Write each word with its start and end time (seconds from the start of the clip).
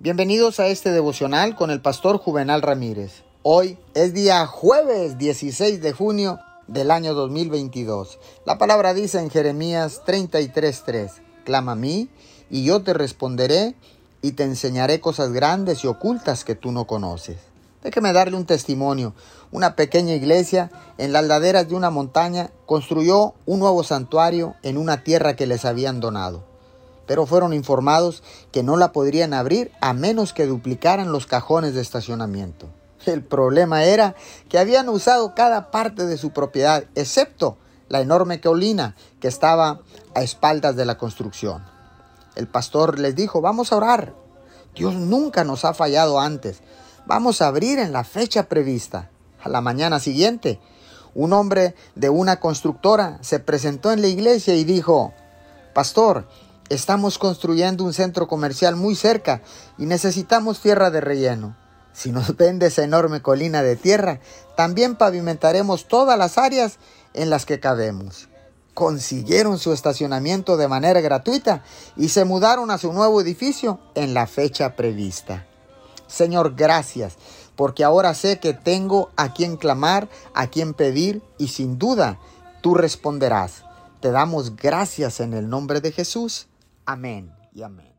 Bienvenidos 0.00 0.60
a 0.60 0.68
este 0.68 0.92
devocional 0.92 1.56
con 1.56 1.72
el 1.72 1.80
pastor 1.80 2.18
Juvenal 2.18 2.62
Ramírez. 2.62 3.24
Hoy 3.42 3.78
es 3.94 4.14
día 4.14 4.46
jueves 4.46 5.18
16 5.18 5.82
de 5.82 5.90
junio 5.90 6.38
del 6.68 6.92
año 6.92 7.14
2022. 7.14 8.20
La 8.46 8.58
palabra 8.58 8.94
dice 8.94 9.18
en 9.18 9.28
Jeremías 9.28 10.02
33:3, 10.06 11.10
Clama 11.42 11.72
a 11.72 11.74
mí 11.74 12.08
y 12.48 12.62
yo 12.62 12.84
te 12.84 12.94
responderé 12.94 13.74
y 14.22 14.32
te 14.32 14.44
enseñaré 14.44 15.00
cosas 15.00 15.32
grandes 15.32 15.82
y 15.82 15.88
ocultas 15.88 16.44
que 16.44 16.54
tú 16.54 16.70
no 16.70 16.86
conoces. 16.86 17.38
Déjeme 17.82 18.12
darle 18.12 18.36
un 18.36 18.46
testimonio. 18.46 19.14
Una 19.50 19.74
pequeña 19.74 20.14
iglesia 20.14 20.70
en 20.98 21.12
las 21.12 21.24
laderas 21.24 21.68
de 21.68 21.74
una 21.74 21.90
montaña 21.90 22.52
construyó 22.66 23.34
un 23.46 23.58
nuevo 23.58 23.82
santuario 23.82 24.54
en 24.62 24.78
una 24.78 25.02
tierra 25.02 25.34
que 25.34 25.48
les 25.48 25.64
habían 25.64 25.98
donado 25.98 26.44
pero 27.08 27.26
fueron 27.26 27.54
informados 27.54 28.22
que 28.52 28.62
no 28.62 28.76
la 28.76 28.92
podrían 28.92 29.32
abrir 29.32 29.72
a 29.80 29.94
menos 29.94 30.32
que 30.34 30.46
duplicaran 30.46 31.10
los 31.10 31.26
cajones 31.26 31.74
de 31.74 31.80
estacionamiento. 31.80 32.68
El 33.06 33.24
problema 33.24 33.84
era 33.84 34.14
que 34.48 34.58
habían 34.58 34.88
usado 34.90 35.34
cada 35.34 35.70
parte 35.70 36.04
de 36.04 36.18
su 36.18 36.30
propiedad, 36.30 36.84
excepto 36.94 37.56
la 37.88 38.02
enorme 38.02 38.40
colina 38.40 38.94
que 39.20 39.28
estaba 39.28 39.80
a 40.14 40.22
espaldas 40.22 40.76
de 40.76 40.84
la 40.84 40.98
construcción. 40.98 41.64
El 42.36 42.46
pastor 42.46 42.98
les 42.98 43.16
dijo, 43.16 43.40
vamos 43.40 43.72
a 43.72 43.76
orar. 43.76 44.14
Dios 44.74 44.94
nunca 44.94 45.44
nos 45.44 45.64
ha 45.64 45.72
fallado 45.72 46.20
antes. 46.20 46.60
Vamos 47.06 47.40
a 47.40 47.46
abrir 47.46 47.78
en 47.78 47.92
la 47.92 48.04
fecha 48.04 48.44
prevista. 48.48 49.10
A 49.42 49.48
la 49.48 49.62
mañana 49.62 49.98
siguiente, 49.98 50.60
un 51.14 51.32
hombre 51.32 51.74
de 51.94 52.10
una 52.10 52.38
constructora 52.38 53.18
se 53.22 53.40
presentó 53.40 53.92
en 53.92 54.02
la 54.02 54.08
iglesia 54.08 54.54
y 54.54 54.64
dijo, 54.64 55.14
Pastor, 55.72 56.26
Estamos 56.70 57.16
construyendo 57.18 57.82
un 57.82 57.94
centro 57.94 58.28
comercial 58.28 58.76
muy 58.76 58.94
cerca 58.94 59.40
y 59.78 59.86
necesitamos 59.86 60.60
tierra 60.60 60.90
de 60.90 61.00
relleno. 61.00 61.56
Si 61.94 62.12
nos 62.12 62.36
vende 62.36 62.66
esa 62.66 62.84
enorme 62.84 63.22
colina 63.22 63.62
de 63.62 63.76
tierra, 63.76 64.20
también 64.54 64.96
pavimentaremos 64.96 65.88
todas 65.88 66.18
las 66.18 66.36
áreas 66.36 66.78
en 67.14 67.30
las 67.30 67.46
que 67.46 67.58
cabemos. 67.58 68.28
Consiguieron 68.74 69.58
su 69.58 69.72
estacionamiento 69.72 70.56
de 70.56 70.68
manera 70.68 71.00
gratuita 71.00 71.64
y 71.96 72.10
se 72.10 72.24
mudaron 72.24 72.70
a 72.70 72.78
su 72.78 72.92
nuevo 72.92 73.20
edificio 73.20 73.80
en 73.94 74.12
la 74.12 74.26
fecha 74.26 74.76
prevista. 74.76 75.46
Señor, 76.06 76.54
gracias, 76.54 77.16
porque 77.56 77.82
ahora 77.82 78.14
sé 78.14 78.38
que 78.40 78.52
tengo 78.52 79.10
a 79.16 79.32
quien 79.32 79.56
clamar, 79.56 80.08
a 80.34 80.46
quien 80.48 80.74
pedir 80.74 81.22
y 81.38 81.48
sin 81.48 81.78
duda 81.78 82.20
tú 82.60 82.74
responderás. 82.74 83.64
Te 84.00 84.12
damos 84.12 84.54
gracias 84.54 85.18
en 85.20 85.34
el 85.34 85.48
nombre 85.48 85.80
de 85.80 85.92
Jesús. 85.92 86.46
Amén 86.88 87.30
y 87.52 87.60
amén. 87.62 87.97